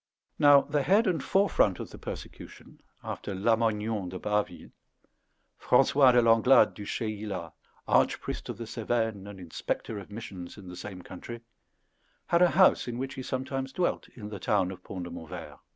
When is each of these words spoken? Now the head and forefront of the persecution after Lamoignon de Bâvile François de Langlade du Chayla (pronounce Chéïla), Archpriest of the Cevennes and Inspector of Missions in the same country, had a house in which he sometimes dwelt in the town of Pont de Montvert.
Now 0.39 0.61
the 0.61 0.81
head 0.81 1.05
and 1.05 1.23
forefront 1.23 1.79
of 1.79 1.91
the 1.91 1.99
persecution 1.99 2.81
after 3.03 3.35
Lamoignon 3.35 4.09
de 4.09 4.17
Bâvile 4.17 4.71
François 5.61 6.11
de 6.11 6.23
Langlade 6.23 6.73
du 6.73 6.85
Chayla 6.85 7.53
(pronounce 7.53 7.53
Chéïla), 7.53 7.53
Archpriest 7.87 8.49
of 8.49 8.57
the 8.57 8.65
Cevennes 8.65 9.27
and 9.27 9.39
Inspector 9.39 9.95
of 9.99 10.09
Missions 10.09 10.57
in 10.57 10.67
the 10.67 10.75
same 10.75 11.03
country, 11.03 11.41
had 12.25 12.41
a 12.41 12.49
house 12.49 12.87
in 12.87 12.97
which 12.97 13.13
he 13.13 13.21
sometimes 13.21 13.71
dwelt 13.71 14.09
in 14.15 14.29
the 14.29 14.39
town 14.39 14.71
of 14.71 14.83
Pont 14.83 15.03
de 15.03 15.11
Montvert. 15.11 15.59